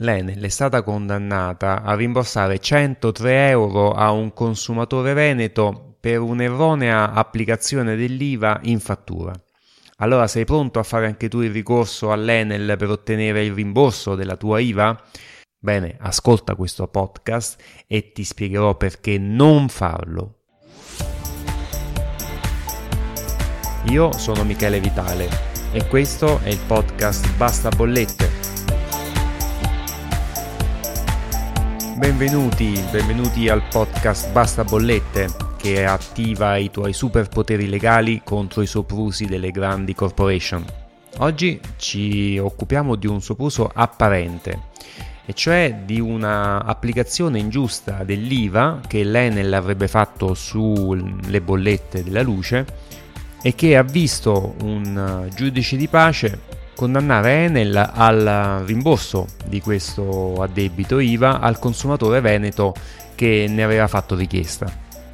L'Enel 0.00 0.42
è 0.42 0.48
stata 0.48 0.82
condannata 0.82 1.82
a 1.82 1.94
rimborsare 1.94 2.58
103 2.58 3.48
euro 3.48 3.92
a 3.92 4.10
un 4.10 4.34
consumatore 4.34 5.14
veneto 5.14 5.96
per 5.98 6.20
un'erronea 6.20 7.12
applicazione 7.12 7.96
dell'IVA 7.96 8.60
in 8.64 8.78
fattura. 8.78 9.32
Allora 9.98 10.26
sei 10.26 10.44
pronto 10.44 10.78
a 10.78 10.82
fare 10.82 11.06
anche 11.06 11.30
tu 11.30 11.40
il 11.40 11.50
ricorso 11.50 12.12
all'Enel 12.12 12.76
per 12.76 12.90
ottenere 12.90 13.42
il 13.42 13.54
rimborso 13.54 14.14
della 14.14 14.36
tua 14.36 14.60
IVA? 14.60 15.02
Bene, 15.58 15.96
ascolta 15.98 16.54
questo 16.56 16.86
podcast 16.88 17.58
e 17.86 18.12
ti 18.12 18.22
spiegherò 18.22 18.76
perché 18.76 19.16
non 19.16 19.70
farlo. 19.70 20.40
Io 23.84 24.12
sono 24.12 24.44
Michele 24.44 24.78
Vitale 24.78 25.28
e 25.72 25.86
questo 25.86 26.38
è 26.40 26.50
il 26.50 26.60
podcast 26.66 27.34
Basta 27.36 27.70
Bollette. 27.70 28.45
Benvenuti, 31.96 32.78
benvenuti 32.90 33.48
al 33.48 33.62
podcast 33.70 34.30
Basta 34.30 34.64
Bollette 34.64 35.28
che 35.56 35.86
attiva 35.86 36.58
i 36.58 36.70
tuoi 36.70 36.92
superpoteri 36.92 37.70
legali 37.70 38.20
contro 38.22 38.60
i 38.60 38.66
soprusi 38.66 39.24
delle 39.24 39.50
grandi 39.50 39.94
corporation. 39.94 40.62
Oggi 41.18 41.58
ci 41.78 42.36
occupiamo 42.36 42.96
di 42.96 43.06
un 43.06 43.22
sopruso 43.22 43.70
apparente, 43.72 44.64
e 45.24 45.32
cioè 45.32 45.84
di 45.86 45.98
una 45.98 46.62
applicazione 46.62 47.38
ingiusta 47.38 48.04
dell'IVA 48.04 48.82
che 48.86 49.02
l'Enel 49.02 49.54
avrebbe 49.54 49.88
fatto 49.88 50.34
sulle 50.34 51.40
bollette 51.40 52.04
della 52.04 52.22
luce 52.22 52.66
e 53.40 53.54
che 53.54 53.74
ha 53.74 53.82
visto 53.82 54.54
un 54.60 55.30
giudice 55.34 55.78
di 55.78 55.88
pace 55.88 56.40
condannare 56.76 57.44
Enel 57.44 57.74
al 57.74 58.62
rimborso 58.66 59.26
di 59.46 59.60
questo 59.60 60.34
addebito 60.40 61.00
IVA 61.00 61.40
al 61.40 61.58
consumatore 61.58 62.20
veneto 62.20 62.74
che 63.14 63.46
ne 63.48 63.64
aveva 63.64 63.88
fatto 63.88 64.14
richiesta. 64.14 64.70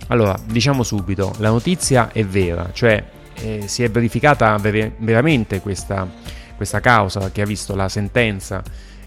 Allora, 0.09 0.37
diciamo 0.45 0.83
subito, 0.83 1.33
la 1.39 1.49
notizia 1.49 2.11
è 2.13 2.25
vera, 2.25 2.71
cioè 2.73 3.03
eh, 3.35 3.63
si 3.67 3.83
è 3.83 3.91
verificata 3.91 4.55
ver- 4.57 4.93
veramente 4.99 5.61
questa, 5.61 6.07
questa 6.57 6.81
causa 6.81 7.31
che 7.31 7.41
ha 7.41 7.47
visto 7.47 7.75
la 7.75 7.89
sentenza 7.89 8.63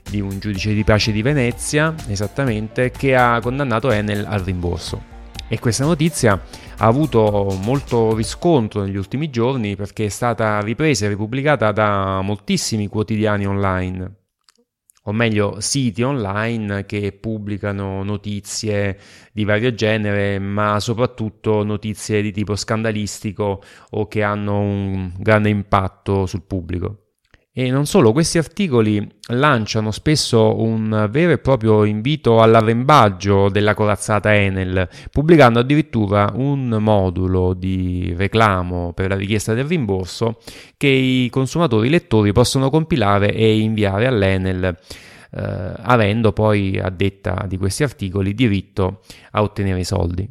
di 0.09 0.21
un 0.21 0.39
giudice 0.39 0.73
di 0.73 0.83
pace 0.83 1.11
di 1.11 1.21
Venezia, 1.21 1.93
esattamente, 2.07 2.89
che 2.91 3.15
ha 3.15 3.39
condannato 3.41 3.91
Enel 3.91 4.25
al 4.25 4.39
rimborso. 4.39 5.13
E 5.47 5.59
questa 5.59 5.85
notizia 5.85 6.33
ha 6.77 6.85
avuto 6.85 7.55
molto 7.61 8.15
riscontro 8.15 8.81
negli 8.81 8.97
ultimi 8.97 9.29
giorni 9.29 9.75
perché 9.75 10.05
è 10.05 10.09
stata 10.09 10.59
ripresa 10.59 11.05
e 11.05 11.09
ripubblicata 11.09 11.71
da 11.71 12.21
moltissimi 12.21 12.87
quotidiani 12.87 13.45
online 13.45 14.23
o 15.07 15.11
meglio 15.11 15.59
siti 15.59 16.01
online 16.01 16.85
che 16.85 17.11
pubblicano 17.11 18.03
notizie 18.03 18.97
di 19.31 19.43
vario 19.43 19.73
genere, 19.73 20.39
ma 20.39 20.79
soprattutto 20.79 21.63
notizie 21.63 22.21
di 22.21 22.31
tipo 22.31 22.55
scandalistico 22.55 23.61
o 23.91 24.07
che 24.07 24.23
hanno 24.23 24.59
un 24.59 25.13
grande 25.17 25.49
impatto 25.49 26.25
sul 26.25 26.41
pubblico. 26.41 27.04
E 27.57 27.71
non 27.71 27.85
solo, 27.85 28.11
questi 28.11 28.37
articoli 28.37 29.09
lanciano 29.27 29.91
spesso 29.91 30.59
un 30.61 31.07
vero 31.09 31.31
e 31.31 31.37
proprio 31.37 31.85
invito 31.85 32.41
all'arrembaggio 32.41 33.47
della 33.47 33.73
corazzata 33.73 34.35
Enel, 34.35 34.89
pubblicando 35.09 35.59
addirittura 35.59 36.33
un 36.35 36.67
modulo 36.81 37.53
di 37.53 38.13
reclamo 38.13 38.91
per 38.91 39.07
la 39.07 39.15
richiesta 39.15 39.53
del 39.53 39.63
rimborso 39.63 40.41
che 40.75 40.87
i 40.89 41.29
consumatori 41.29 41.87
lettori 41.87 42.33
possono 42.33 42.69
compilare 42.69 43.33
e 43.33 43.57
inviare 43.57 44.05
all'Enel, 44.05 44.65
eh, 44.65 45.71
avendo 45.77 46.33
poi, 46.33 46.77
a 46.77 46.89
detta 46.89 47.45
di 47.47 47.57
questi 47.57 47.83
articoli, 47.83 48.33
diritto 48.33 48.99
a 49.31 49.41
ottenere 49.41 49.79
i 49.79 49.85
soldi. 49.85 50.29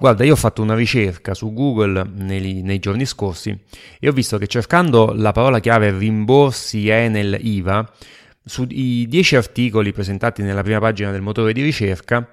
Guarda, 0.00 0.24
io 0.24 0.32
ho 0.32 0.36
fatto 0.36 0.62
una 0.62 0.74
ricerca 0.74 1.34
su 1.34 1.52
Google 1.52 2.10
nei, 2.14 2.62
nei, 2.62 2.78
giorni 2.78 3.04
scorsi 3.04 3.54
e 4.00 4.08
ho 4.08 4.12
visto 4.12 4.38
che 4.38 4.46
cercando 4.46 5.12
la 5.14 5.30
parola 5.32 5.60
chiave 5.60 5.94
rimborsi 5.94 6.88
Enel 6.88 7.36
IVA, 7.38 7.86
sui 8.42 9.06
10 9.06 9.36
articoli 9.36 9.92
presentati 9.92 10.40
nella 10.40 10.62
prima 10.62 10.78
pagina 10.78 11.10
del 11.10 11.20
motore 11.20 11.52
di 11.52 11.60
ricerca, 11.60 12.26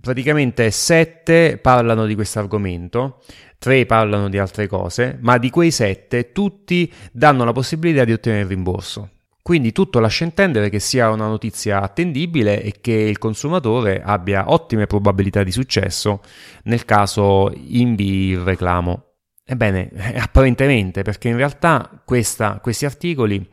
praticamente 0.00 0.70
7 0.70 1.58
parlano 1.58 2.06
di 2.06 2.14
questo 2.14 2.38
argomento, 2.38 3.22
3 3.58 3.84
parlano 3.84 4.30
di 4.30 4.38
altre 4.38 4.66
cose, 4.66 5.18
ma 5.20 5.36
di 5.36 5.50
quei 5.50 5.70
7 5.70 6.32
tutti 6.32 6.90
danno 7.12 7.44
la 7.44 7.52
possibilità 7.52 8.06
di 8.06 8.12
ottenere 8.12 8.44
il 8.44 8.48
rimborso. 8.48 9.10
Quindi 9.44 9.72
tutto 9.72 10.00
lascia 10.00 10.24
intendere 10.24 10.70
che 10.70 10.78
sia 10.78 11.10
una 11.10 11.26
notizia 11.26 11.82
attendibile 11.82 12.62
e 12.62 12.76
che 12.80 12.94
il 12.94 13.18
consumatore 13.18 14.00
abbia 14.02 14.50
ottime 14.50 14.86
probabilità 14.86 15.42
di 15.42 15.52
successo 15.52 16.22
nel 16.62 16.86
caso 16.86 17.52
invii 17.54 18.30
il 18.30 18.38
reclamo. 18.38 19.16
Ebbene, 19.44 19.90
apparentemente, 20.16 21.02
perché 21.02 21.28
in 21.28 21.36
realtà 21.36 22.02
questa, 22.06 22.58
questi 22.62 22.86
articoli 22.86 23.46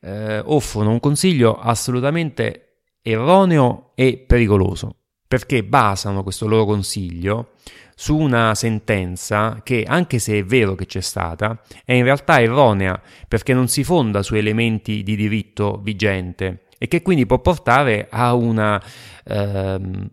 eh, 0.00 0.42
offrono 0.44 0.90
un 0.90 0.98
consiglio 0.98 1.56
assolutamente 1.56 2.80
erroneo 3.00 3.92
e 3.94 4.18
pericoloso, 4.18 5.02
perché 5.28 5.62
basano 5.62 6.22
questo 6.22 6.48
loro 6.48 6.64
consiglio 6.64 7.50
su 7.94 8.16
una 8.16 8.54
sentenza 8.54 9.60
che, 9.62 9.84
anche 9.86 10.18
se 10.18 10.38
è 10.38 10.44
vero 10.44 10.74
che 10.74 10.86
c'è 10.86 11.00
stata, 11.00 11.60
è 11.84 11.92
in 11.92 12.04
realtà 12.04 12.40
erronea 12.40 13.00
perché 13.28 13.52
non 13.52 13.68
si 13.68 13.84
fonda 13.84 14.22
su 14.22 14.34
elementi 14.34 15.02
di 15.02 15.16
diritto 15.16 15.80
vigente 15.82 16.64
e 16.78 16.88
che 16.88 17.02
quindi 17.02 17.26
può 17.26 17.40
portare 17.40 18.06
a 18.08 18.34
una 18.34 18.82
ehm, 19.24 20.10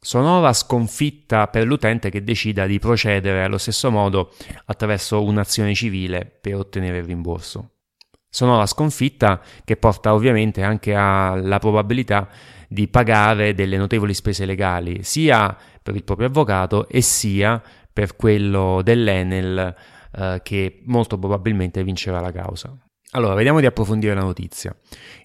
sonora 0.00 0.52
sconfitta 0.52 1.48
per 1.48 1.64
l'utente 1.64 2.10
che 2.10 2.22
decida 2.22 2.66
di 2.66 2.78
procedere 2.78 3.42
allo 3.42 3.58
stesso 3.58 3.90
modo 3.90 4.34
attraverso 4.66 5.22
un'azione 5.22 5.74
civile 5.74 6.26
per 6.26 6.56
ottenere 6.56 6.98
il 6.98 7.04
rimborso. 7.04 7.75
Sonora 8.36 8.66
sconfitta 8.66 9.40
che 9.64 9.78
porta 9.78 10.12
ovviamente 10.12 10.62
anche 10.62 10.94
alla 10.94 11.58
probabilità 11.58 12.28
di 12.68 12.86
pagare 12.86 13.54
delle 13.54 13.78
notevoli 13.78 14.12
spese 14.12 14.44
legali, 14.44 15.02
sia 15.02 15.56
per 15.82 15.94
il 15.96 16.04
proprio 16.04 16.26
avvocato 16.26 16.86
e 16.86 17.00
sia 17.00 17.62
per 17.90 18.14
quello 18.14 18.82
dell'Enel 18.82 19.74
eh, 20.14 20.40
che 20.42 20.82
molto 20.84 21.18
probabilmente 21.18 21.82
vincerà 21.82 22.20
la 22.20 22.30
causa. 22.30 22.76
Allora, 23.12 23.32
vediamo 23.32 23.58
di 23.60 23.64
approfondire 23.64 24.12
la 24.12 24.20
notizia. 24.20 24.76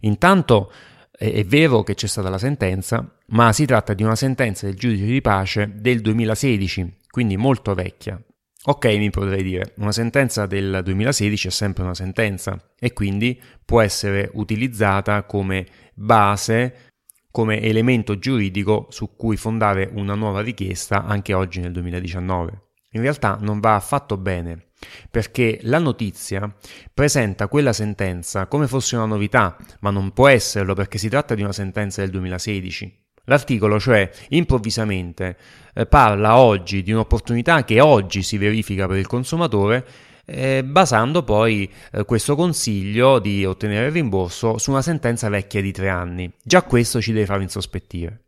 Intanto 0.01 0.71
è, 1.11 1.33
è 1.33 1.43
vero 1.43 1.83
che 1.83 1.95
c'è 1.95 2.07
stata 2.07 2.29
la 2.29 2.37
sentenza, 2.37 3.05
ma 3.25 3.51
si 3.51 3.65
tratta 3.65 3.93
di 3.93 4.03
una 4.03 4.15
sentenza 4.15 4.67
del 4.67 4.75
giudice 4.75 5.03
di 5.03 5.19
pace 5.19 5.69
del 5.75 5.99
2016, 5.99 6.99
quindi 7.09 7.35
molto 7.35 7.73
vecchia. 7.73 8.17
Ok, 8.65 8.85
mi 8.85 9.09
potrei 9.09 9.41
dire, 9.41 9.73
una 9.77 9.91
sentenza 9.91 10.45
del 10.45 10.81
2016 10.83 11.47
è 11.47 11.51
sempre 11.51 11.81
una 11.81 11.95
sentenza 11.95 12.73
e 12.79 12.93
quindi 12.93 13.41
può 13.65 13.81
essere 13.81 14.29
utilizzata 14.33 15.23
come 15.23 15.65
base 15.95 16.89
come 17.31 17.61
elemento 17.61 18.19
giuridico 18.19 18.87
su 18.89 19.15
cui 19.15 19.37
fondare 19.37 19.89
una 19.93 20.13
nuova 20.13 20.41
richiesta 20.41 21.05
anche 21.05 21.33
oggi 21.33 21.59
nel 21.59 21.71
2019. 21.71 22.69
In 22.91 23.01
realtà 23.01 23.37
non 23.39 23.59
va 23.59 23.75
affatto 23.75 24.17
bene, 24.17 24.71
perché 25.09 25.59
la 25.63 25.79
notizia 25.79 26.53
presenta 26.93 27.47
quella 27.47 27.73
sentenza 27.73 28.47
come 28.47 28.67
fosse 28.67 28.95
una 28.95 29.05
novità, 29.05 29.57
ma 29.79 29.89
non 29.89 30.11
può 30.11 30.27
esserlo 30.27 30.73
perché 30.73 30.97
si 30.97 31.07
tratta 31.07 31.33
di 31.33 31.41
una 31.41 31.53
sentenza 31.53 32.01
del 32.01 32.11
2016. 32.11 33.00
L'articolo, 33.25 33.79
cioè, 33.79 34.09
improvvisamente 34.29 35.37
eh, 35.73 35.85
parla 35.85 36.37
oggi 36.37 36.83
di 36.83 36.91
un'opportunità 36.91 37.63
che 37.63 37.79
oggi 37.79 38.23
si 38.23 38.37
verifica 38.37 38.87
per 38.87 38.97
il 38.97 39.07
consumatore 39.07 39.85
eh, 40.25 40.63
basando 40.63 41.23
poi 41.23 41.69
eh, 41.91 42.05
questo 42.05 42.35
consiglio 42.35 43.19
di 43.19 43.45
ottenere 43.45 43.87
il 43.87 43.91
rimborso 43.91 44.57
su 44.57 44.71
una 44.71 44.81
sentenza 44.81 45.29
vecchia 45.29 45.61
di 45.61 45.71
tre 45.71 45.89
anni. 45.89 46.31
Già 46.43 46.63
questo 46.63 47.01
ci 47.01 47.11
deve 47.11 47.25
far 47.25 47.41
insospettire. 47.41 48.25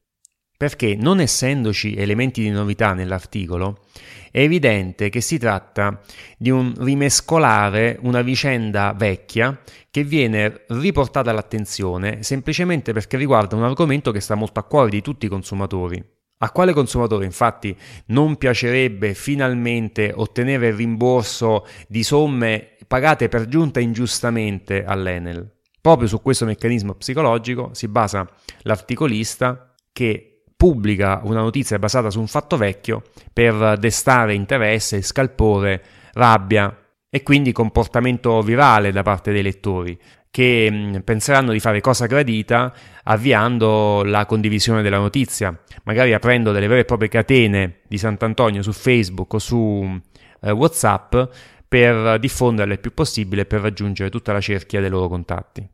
Perché 0.56 0.96
non 0.96 1.20
essendoci 1.20 1.96
elementi 1.96 2.42
di 2.42 2.50
novità 2.50 2.94
nell'articolo, 2.94 3.86
è 4.34 4.40
evidente 4.40 5.10
che 5.10 5.22
si 5.22 5.38
tratta 5.38 6.02
di 6.40 6.50
un 6.50 6.74
rimescolare 6.80 8.00
una 8.02 8.24
vicenda 8.24 8.92
vecchia 8.98 9.62
che 9.92 10.04
viene 10.04 10.64
riportata 10.70 11.30
all'attenzione 11.30 12.24
semplicemente 12.24 12.94
perché 12.94 13.16
riguarda 13.16 13.56
un 13.56 13.64
argomento 13.64 14.10
che 14.10 14.22
sta 14.22 14.34
molto 14.34 14.60
a 14.60 14.64
cuore 14.64 14.90
di 14.90 15.04
tutti 15.04 15.28
i 15.28 15.30
consumatori. 15.30 16.04
A 16.40 16.50
quale 16.50 16.74
consumatore 16.74 17.26
infatti 17.26 17.78
non 18.08 18.36
piacerebbe 18.38 19.14
finalmente 19.14 20.12
ottenere 20.16 20.70
il 20.70 20.74
rimborso 20.74 21.68
di 21.88 22.02
somme 22.02 22.78
pagate 22.88 23.30
per 23.30 23.48
giunta 23.48 23.80
ingiustamente 23.80 24.84
all'Enel? 24.84 25.48
Proprio 25.80 26.08
su 26.08 26.24
questo 26.24 26.46
meccanismo 26.46 26.96
psicologico 26.96 27.70
si 27.74 27.88
basa 27.88 28.28
l'articolista 28.64 29.76
che 29.92 30.33
pubblica 30.64 31.20
una 31.26 31.42
notizia 31.42 31.78
basata 31.78 32.10
su 32.10 32.22
un 32.22 32.28
fatto 32.28 32.56
vecchio 32.56 33.04
per 33.34 33.78
destare 33.78 34.34
interesse, 34.34 35.02
scalpore, 35.02 35.84
rabbia 36.14 36.74
e 37.10 37.22
quindi 37.22 37.52
comportamento 37.52 38.42
virale 38.42 38.94
da 38.94 39.02
parte 39.02 39.34
dei 39.34 39.42
lettori 39.42 40.00
che 40.32 40.70
mm, 40.72 40.96
penseranno 41.00 41.52
di 41.52 41.60
fare 41.60 41.82
cosa 41.82 42.06
gradita 42.06 42.74
avviando 43.04 44.04
la 44.06 44.26
condivisione 44.26 44.82
della 44.82 45.00
notizia, 45.00 45.54
magari 45.84 46.14
aprendo 46.14 46.54
delle 46.54 46.68
vere 46.68 46.80
e 46.80 46.86
proprie 46.86 47.10
catene 47.10 47.80
di 47.86 47.98
Sant'Antonio 47.98 48.62
su 48.62 48.72
Facebook 48.72 49.34
o 49.34 49.40
su 49.40 50.00
eh, 50.44 50.50
WhatsApp 50.52 51.14
per 51.68 52.20
diffonderle 52.20 52.76
il 52.76 52.80
più 52.80 52.94
possibile 52.94 53.44
per 53.44 53.60
raggiungere 53.60 54.10
tutta 54.10 54.32
la 54.32 54.40
cerchia 54.40 54.80
dei 54.80 54.90
loro 54.90 55.10
contatti. 55.10 55.68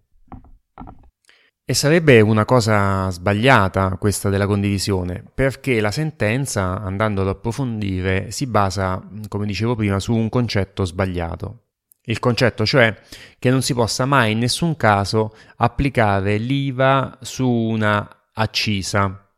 E 1.70 1.76
sarebbe 1.76 2.20
una 2.20 2.46
cosa 2.46 3.12
sbagliata 3.12 3.96
questa 4.00 4.30
della 4.30 4.48
condivisione, 4.48 5.24
perché 5.32 5.80
la 5.80 5.92
sentenza, 5.92 6.82
andando 6.82 7.22
ad 7.22 7.28
approfondire, 7.28 8.32
si 8.32 8.48
basa, 8.48 9.08
come 9.28 9.46
dicevo 9.46 9.76
prima, 9.76 10.00
su 10.00 10.16
un 10.16 10.30
concetto 10.30 10.84
sbagliato. 10.84 11.66
Il 12.06 12.18
concetto 12.18 12.66
cioè 12.66 13.00
che 13.38 13.52
non 13.52 13.62
si 13.62 13.76
possa 13.76 14.06
mai 14.06 14.32
in 14.32 14.40
nessun 14.40 14.76
caso 14.78 15.32
applicare 15.58 16.38
l'IVA 16.38 17.20
su 17.22 17.48
una 17.48 18.30
accisa, 18.34 19.30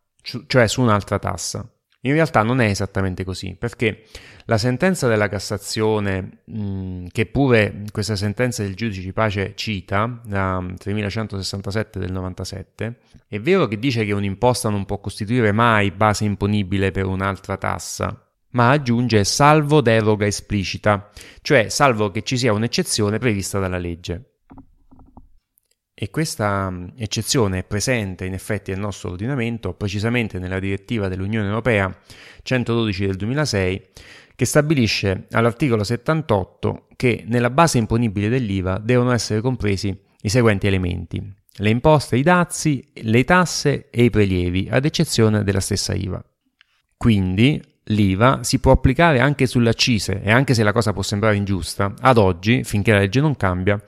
cioè 0.47 0.67
su 0.67 0.79
un'altra 0.79 1.19
tassa. 1.19 1.69
In 2.03 2.13
realtà 2.13 2.41
non 2.41 2.61
è 2.61 2.65
esattamente 2.65 3.23
così, 3.23 3.55
perché 3.57 4.05
la 4.45 4.57
sentenza 4.57 5.07
della 5.07 5.29
Cassazione, 5.29 6.39
mh, 6.45 7.07
che 7.11 7.27
pure 7.27 7.83
questa 7.91 8.15
sentenza 8.15 8.63
del 8.63 8.73
giudice 8.73 9.01
di 9.01 9.13
pace 9.13 9.53
cita, 9.55 10.19
la 10.25 10.65
3167 10.79 11.99
del 11.99 12.11
97, 12.11 12.95
è 13.27 13.39
vero 13.39 13.67
che 13.67 13.77
dice 13.77 14.03
che 14.03 14.13
un'imposta 14.13 14.69
non 14.69 14.85
può 14.85 14.99
costituire 14.99 15.51
mai 15.51 15.91
base 15.91 16.25
imponibile 16.25 16.89
per 16.89 17.05
un'altra 17.05 17.57
tassa, 17.57 18.27
ma 18.53 18.71
aggiunge 18.71 19.23
salvo 19.23 19.81
deroga 19.81 20.25
esplicita, 20.25 21.07
cioè 21.41 21.69
salvo 21.69 22.09
che 22.09 22.23
ci 22.23 22.35
sia 22.35 22.51
un'eccezione 22.51 23.19
prevista 23.19 23.59
dalla 23.59 23.77
legge. 23.77 24.30
E 26.03 26.09
questa 26.09 26.67
mm, 26.67 26.87
eccezione 26.97 27.59
è 27.59 27.63
presente 27.63 28.25
in 28.25 28.33
effetti 28.33 28.71
nel 28.71 28.79
nostro 28.79 29.11
ordinamento, 29.11 29.75
precisamente 29.75 30.39
nella 30.39 30.59
direttiva 30.59 31.07
dell'Unione 31.07 31.45
Europea 31.45 31.95
112 32.41 33.05
del 33.05 33.15
2006, 33.17 33.81
che 34.35 34.45
stabilisce 34.45 35.27
all'articolo 35.29 35.83
78 35.83 36.87
che 36.95 37.23
nella 37.27 37.51
base 37.51 37.77
imponibile 37.77 38.29
dell'IVA 38.29 38.79
devono 38.79 39.11
essere 39.11 39.41
compresi 39.41 39.95
i 40.21 40.29
seguenti 40.29 40.65
elementi: 40.65 41.21
le 41.57 41.69
imposte, 41.69 42.15
i 42.15 42.23
dazi, 42.23 42.83
le 42.93 43.23
tasse 43.23 43.91
e 43.91 44.05
i 44.05 44.09
prelievi, 44.09 44.69
ad 44.71 44.85
eccezione 44.85 45.43
della 45.43 45.59
stessa 45.59 45.93
IVA. 45.93 46.25
Quindi 46.97 47.61
l'IVA 47.85 48.39
si 48.41 48.59
può 48.59 48.71
applicare 48.71 49.19
anche 49.19 49.45
sulle 49.45 49.69
accise 49.69 50.21
e 50.21 50.31
anche 50.31 50.53
se 50.53 50.63
la 50.63 50.71
cosa 50.71 50.93
può 50.93 51.03
sembrare 51.03 51.35
ingiusta, 51.35 51.93
ad 51.99 52.17
oggi, 52.17 52.63
finché 52.63 52.91
la 52.91 52.99
legge 52.99 53.21
non 53.21 53.35
cambia, 53.35 53.79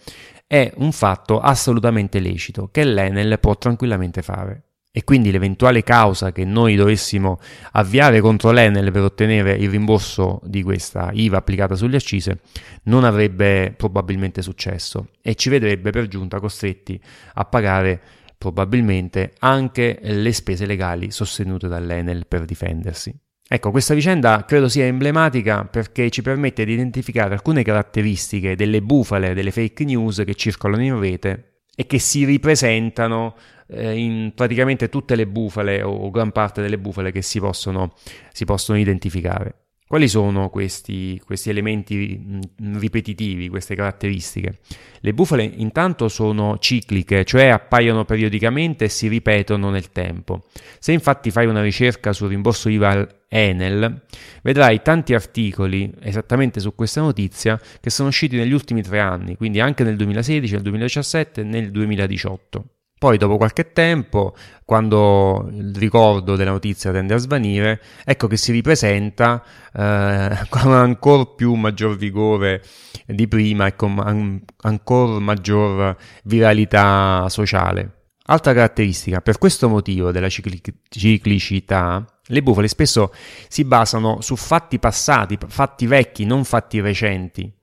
è 0.47 0.71
un 0.77 0.91
fatto 0.91 1.39
assolutamente 1.39 2.19
lecito 2.19 2.69
che 2.71 2.83
l'Enel 2.83 3.39
può 3.39 3.57
tranquillamente 3.57 4.21
fare. 4.21 4.63
E 4.95 5.03
quindi 5.03 5.31
l'eventuale 5.31 5.81
causa 5.81 6.31
che 6.31 6.45
noi 6.45 6.75
dovessimo 6.75 7.39
avviare 7.71 8.21
contro 8.21 8.51
l'Enel 8.51 8.91
per 8.91 9.01
ottenere 9.01 9.53
il 9.55 9.71
rimborso 9.71 10.39
di 10.43 10.61
questa 10.61 11.09
IVA 11.11 11.37
applicata 11.37 11.75
sulle 11.75 11.97
accise 11.97 12.41
non 12.83 13.03
avrebbe 13.03 13.73
probabilmente 13.75 14.43
successo 14.43 15.07
e 15.19 15.33
ci 15.33 15.49
vedrebbe 15.49 15.89
per 15.89 16.07
giunta 16.07 16.39
costretti 16.39 17.01
a 17.33 17.45
pagare 17.45 18.01
probabilmente 18.37 19.33
anche 19.39 19.97
le 19.99 20.31
spese 20.31 20.67
legali 20.67 21.09
sostenute 21.09 21.67
dall'Enel 21.67 22.27
per 22.27 22.45
difendersi. 22.45 23.17
Ecco, 23.53 23.69
questa 23.69 23.93
vicenda 23.93 24.45
credo 24.47 24.67
sia 24.67 24.85
emblematica 24.85 25.63
perché 25.63 26.09
ci 26.09 26.23
permette 26.23 26.65
di 26.65 26.73
identificare 26.73 27.35
alcune 27.35 27.61
caratteristiche 27.61 28.55
delle 28.55 28.81
bufale, 28.81 29.35
delle 29.35 29.51
fake 29.51 29.83
news 29.83 30.23
che 30.25 30.33
circolano 30.33 30.81
in 30.81 30.99
rete 30.99 31.59
e 31.75 31.85
che 31.85 31.99
si 31.99 32.25
ripresentano 32.25 33.35
eh, 33.67 33.95
in 33.95 34.31
praticamente 34.33 34.89
tutte 34.89 35.15
le 35.15 35.27
bufale 35.27 35.83
o 35.83 36.09
gran 36.09 36.31
parte 36.31 36.63
delle 36.63 36.79
bufale 36.79 37.11
che 37.11 37.21
si 37.21 37.39
possono, 37.39 37.93
si 38.31 38.43
possono 38.43 38.79
identificare. 38.79 39.62
Quali 39.93 40.07
sono 40.07 40.49
questi, 40.49 41.21
questi 41.23 41.51
elementi 41.51 42.19
ripetitivi, 42.57 43.47
queste 43.47 43.75
caratteristiche? 43.75 44.57
Le 45.01 45.13
bufale 45.13 45.43
intanto 45.43 46.07
sono 46.07 46.57
cicliche, 46.57 47.23
cioè 47.25 47.49
appaiono 47.49 48.03
periodicamente 48.03 48.85
e 48.85 48.89
si 48.89 49.07
ripetono 49.07 49.69
nel 49.69 49.91
tempo. 49.91 50.45
Se 50.79 50.93
infatti 50.93 51.29
fai 51.29 51.45
una 51.45 51.61
ricerca 51.61 52.11
sul 52.11 52.29
rimborso 52.29 52.69
IVA 52.69 53.07
Enel, 53.27 54.01
vedrai 54.41 54.81
tanti 54.81 55.13
articoli 55.13 55.93
esattamente 55.99 56.59
su 56.59 56.73
questa 56.73 57.01
notizia 57.01 57.61
che 57.79 57.91
sono 57.91 58.07
usciti 58.07 58.35
negli 58.35 58.51
ultimi 58.51 58.81
tre 58.81 58.99
anni, 58.99 59.37
quindi 59.37 59.59
anche 59.59 59.83
nel 59.83 59.95
2016, 59.95 60.53
nel 60.53 60.63
2017 60.63 61.41
e 61.41 61.43
nel 61.43 61.69
2018. 61.69 62.65
Poi 63.03 63.17
dopo 63.17 63.35
qualche 63.35 63.73
tempo, 63.73 64.33
quando 64.63 65.49
il 65.51 65.75
ricordo 65.75 66.37
della 66.37 66.51
notizia 66.51 66.93
tende 66.93 67.13
a 67.13 67.17
svanire, 67.17 67.81
ecco 68.05 68.27
che 68.27 68.37
si 68.37 68.53
ripresenta 68.53 69.43
eh, 69.73 70.29
con 70.47 70.71
ancora 70.71 71.25
più 71.25 71.53
maggior 71.55 71.97
vigore 71.97 72.63
di 73.05 73.27
prima 73.27 73.67
e 73.67 73.75
con 73.75 73.99
an- 73.99 74.41
ancora 74.61 75.19
maggior 75.19 75.97
viralità 76.23 77.27
sociale. 77.27 78.05
Altra 78.27 78.53
caratteristica, 78.53 79.19
per 79.19 79.37
questo 79.37 79.67
motivo 79.67 80.11
della 80.11 80.29
cicli- 80.29 80.61
ciclicità, 80.87 82.05
le 82.27 82.41
bufale 82.41 82.69
spesso 82.69 83.11
si 83.49 83.65
basano 83.65 84.21
su 84.21 84.37
fatti 84.37 84.79
passati, 84.79 85.37
fatti 85.45 85.87
vecchi, 85.87 86.23
non 86.23 86.45
fatti 86.45 86.79
recenti 86.79 87.53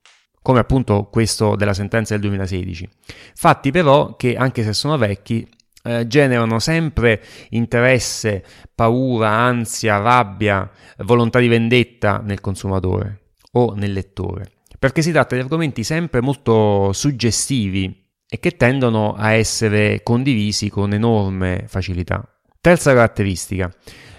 come 0.42 0.58
appunto 0.58 1.08
questo 1.10 1.56
della 1.56 1.74
sentenza 1.74 2.14
del 2.14 2.22
2016. 2.22 2.88
Fatti 3.34 3.70
però 3.70 4.16
che, 4.16 4.36
anche 4.36 4.62
se 4.62 4.72
sono 4.72 4.96
vecchi, 4.96 5.46
eh, 5.82 6.06
generano 6.06 6.58
sempre 6.58 7.22
interesse, 7.50 8.44
paura, 8.74 9.30
ansia, 9.30 9.98
rabbia, 9.98 10.70
volontà 10.98 11.38
di 11.38 11.48
vendetta 11.48 12.20
nel 12.24 12.40
consumatore 12.40 13.32
o 13.52 13.74
nel 13.74 13.92
lettore, 13.92 14.50
perché 14.78 15.02
si 15.02 15.12
tratta 15.12 15.34
di 15.34 15.40
argomenti 15.40 15.82
sempre 15.82 16.20
molto 16.20 16.92
suggestivi 16.92 18.08
e 18.28 18.38
che 18.38 18.56
tendono 18.56 19.14
a 19.14 19.32
essere 19.32 20.02
condivisi 20.02 20.68
con 20.70 20.92
enorme 20.92 21.64
facilità. 21.66 22.22
Terza 22.60 22.92
caratteristica, 22.92 23.72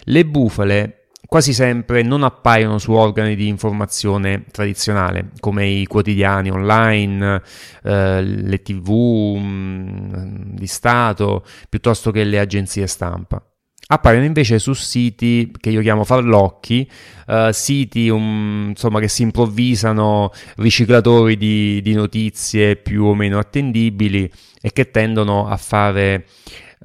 le 0.06 0.26
bufale 0.26 1.01
quasi 1.32 1.54
sempre 1.54 2.02
non 2.02 2.24
appaiono 2.24 2.78
su 2.78 2.92
organi 2.92 3.38
di 3.38 3.48
informazione 3.48 4.44
tradizionale 4.52 5.30
come 5.40 5.66
i 5.66 5.86
quotidiani 5.86 6.52
online, 6.52 7.42
eh, 7.84 8.22
le 8.22 8.62
tv 8.62 9.38
mh, 9.38 9.40
mm, 9.40 10.56
di 10.58 10.68
Stato, 10.68 11.46
piuttosto 11.70 12.12
che 12.12 12.26
le 12.26 12.38
agenzie 12.38 12.86
stampa. 12.86 13.42
Appaiono 13.88 14.26
invece 14.26 14.60
su 14.60 14.74
siti 14.74 15.54
che 15.58 15.70
io 15.70 15.80
chiamo 15.80 16.04
farlocchi, 16.04 16.86
eh, 17.28 17.52
siti 17.54 18.10
um, 18.10 18.66
insomma, 18.72 19.00
che 19.00 19.08
si 19.08 19.22
improvvisano 19.22 20.32
riciclatori 20.58 21.38
di, 21.38 21.82
di, 21.82 21.94
notizie 21.94 22.76
più 22.76 23.06
o 23.06 23.16
meno 23.16 23.40
attendibili 23.40 24.30
e 24.62 24.74
che 24.74 24.92
tendono 24.92 25.48
a 25.48 25.56
fare 25.56 26.26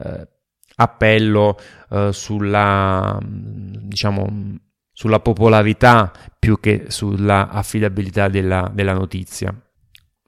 eh, 0.05 0.29
appello 0.77 1.59
eh, 1.91 2.11
sulla, 2.13 3.19
diciamo, 3.23 4.59
sulla 4.93 5.21
popolarità 5.21 6.13
più 6.39 6.59
che 6.61 6.87
sulla 6.89 7.49
affidabilità 7.49 8.29
della, 8.29 8.71
della 8.73 8.95
notizia. 8.95 9.55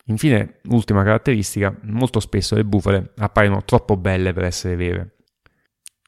Infine, 0.07 0.61
ultima 0.69 1.03
caratteristica, 1.03 1.75
molto 1.83 2.19
spesso 2.21 2.55
le 2.55 2.65
bufale 2.65 3.13
appaiono 3.19 3.63
troppo 3.65 3.97
belle 3.97 4.33
per 4.33 4.45
essere 4.45 4.75
vere. 4.75 5.17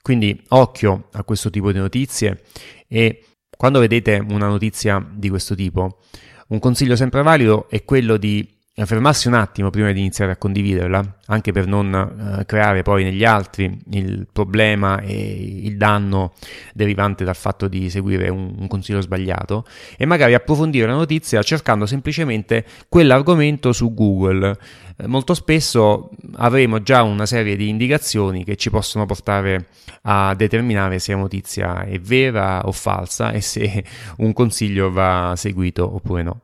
Quindi 0.03 0.43
occhio 0.49 1.09
a 1.13 1.25
questo 1.25 1.51
tipo 1.51 1.71
di 1.73 1.79
notizie 1.79 2.43
e 2.89 3.25
quando 3.55 3.79
vedete 3.79 4.25
una 4.27 4.47
notizia 4.47 5.07
di 5.13 5.29
questo 5.29 5.55
tipo, 5.55 6.01
un 6.49 6.59
consiglio 6.59 6.97
sempre 6.97 7.23
valido 7.23 7.69
è 7.69 7.85
quello 7.85 8.17
di 8.17 8.60
fermarsi 8.87 9.29
un 9.29 9.35
attimo 9.35 9.69
prima 9.69 9.93
di 9.93 9.99
iniziare 9.99 10.33
a 10.33 10.37
condividerla, 10.37 11.19
anche 11.27 11.53
per 11.53 11.67
non 11.67 12.39
eh, 12.39 12.47
creare 12.47 12.83
poi 12.83 13.05
negli 13.05 13.25
altri 13.25 13.79
il 13.91 14.27
problema 14.33 15.01
e 15.01 15.61
il 15.65 15.77
danno 15.77 16.33
derivante 16.73 17.25
dal 17.25 17.37
fatto 17.37 17.69
di 17.69 17.91
seguire 17.91 18.29
un, 18.29 18.55
un 18.59 18.69
consiglio 18.69 19.01
sbagliato 19.01 19.67
e 19.97 20.07
magari 20.07 20.35
approfondire 20.35 20.87
la 20.87 20.95
notizia 20.95 21.43
cercando 21.43 21.85
semplicemente 21.85 22.65
quell'argomento 22.89 23.73
su 23.73 23.93
Google. 23.93 24.57
Eh, 24.97 25.07
molto 25.07 25.35
spesso 25.35 26.11
avremo 26.37 26.83
già 26.83 27.03
una 27.03 27.27
serie 27.27 27.57
di 27.57 27.69
indicazioni 27.69 28.45
che 28.45 28.57
ci 28.57 28.71
possono 28.71 29.05
portare 29.05 29.67
a 30.03 30.35
determinare 30.35 30.99
se 31.01 31.13
la 31.13 31.19
notizia 31.19 31.85
è 31.85 31.99
vera 31.99 32.67
o 32.67 32.73
falsa 32.73 33.33
e 33.33 33.41
se 33.41 33.85
un 34.19 34.33
consiglio 34.33 34.91
va 34.91 35.35
seguito 35.37 35.95
oppure 35.95 36.23
no. 36.23 36.41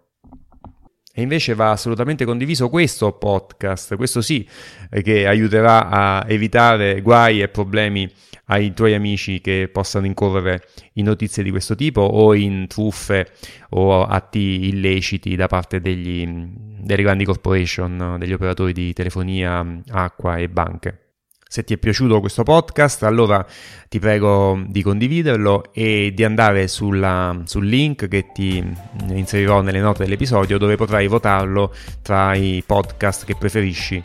E 1.19 1.23
invece 1.23 1.55
va 1.55 1.71
assolutamente 1.71 2.27
condiviso 2.27 2.69
questo 2.69 3.11
podcast, 3.13 3.97
questo 3.97 4.21
sì, 4.21 4.47
eh, 4.91 5.01
che 5.01 5.27
aiuterà 5.27 5.89
a 5.89 6.27
evitare 6.29 7.01
guai 7.01 7.41
e 7.41 7.49
problemi 7.49 8.07
ai 8.49 8.75
tuoi 8.75 8.93
amici 8.93 9.41
che 9.41 9.71
possano 9.73 10.05
incorrere 10.05 10.69
in 10.95 11.07
notizie 11.07 11.43
di 11.43 11.51
questo 11.51 11.75
tipo 11.75 12.03
o 12.03 12.35
in 12.35 12.67
truffe 12.69 13.33
o 13.71 14.05
atti 14.05 14.69
illeciti 14.69 15.37
da 15.37 15.47
parte 15.47 15.81
degli, 15.81 16.29
delle 16.29 17.03
grandi 17.03 17.25
corporation, 17.25 18.17
degli 18.19 18.35
operatori 18.35 18.75
di 18.75 18.93
telefonia, 18.93 19.65
acqua 19.89 20.37
e 20.37 20.51
banche. 20.51 21.06
Se 21.49 21.63
ti 21.63 21.75
è 21.75 21.79
piaciuto 21.79 22.19
questo 22.21 22.43
podcast, 22.43 23.05
allora 23.05 23.45
ti 23.89 24.01
prego 24.01 24.61
di 24.67 24.83
condividerlo 24.83 25.73
e 25.73 26.13
di 26.13 26.25
andare 26.25 26.67
sulla, 26.67 27.43
sul 27.45 27.67
link 27.67 28.09
che 28.09 28.33
ti 28.33 28.63
inserirò 29.09 29.63
nelle 29.63 29.81
note 29.81 30.03
dell'episodio 30.03 30.59
dove 30.59 30.75
potrai 30.75 31.07
votarlo 31.07 31.73
tra 32.03 32.35
i 32.35 32.65
podcast 32.67 33.25
che 33.25 33.37
preferisci 33.37 34.03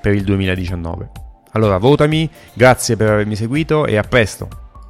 per 0.00 0.14
il 0.14 0.24
2019. 0.24 1.10
Allora 1.52 1.78
votami, 1.78 2.28
grazie 2.54 2.96
per 2.96 3.10
avermi 3.10 3.36
seguito 3.36 3.86
e 3.86 3.96
a 3.96 4.02
presto! 4.02 4.69